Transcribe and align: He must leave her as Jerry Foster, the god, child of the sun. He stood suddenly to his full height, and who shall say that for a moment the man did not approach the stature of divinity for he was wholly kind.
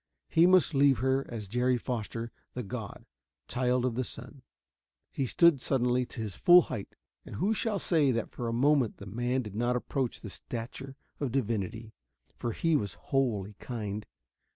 He 0.29 0.47
must 0.47 0.73
leave 0.73 0.97
her 0.97 1.27
as 1.29 1.47
Jerry 1.47 1.77
Foster, 1.77 2.31
the 2.55 2.63
god, 2.63 3.05
child 3.47 3.85
of 3.85 3.93
the 3.93 4.03
sun. 4.03 4.41
He 5.11 5.27
stood 5.27 5.61
suddenly 5.61 6.07
to 6.07 6.21
his 6.21 6.35
full 6.35 6.63
height, 6.63 6.95
and 7.23 7.35
who 7.35 7.53
shall 7.53 7.77
say 7.77 8.09
that 8.09 8.31
for 8.31 8.47
a 8.47 8.51
moment 8.51 8.97
the 8.97 9.05
man 9.05 9.43
did 9.43 9.53
not 9.53 9.75
approach 9.75 10.21
the 10.21 10.31
stature 10.31 10.95
of 11.19 11.31
divinity 11.31 11.93
for 12.35 12.51
he 12.51 12.75
was 12.75 12.95
wholly 12.95 13.53
kind. 13.59 14.07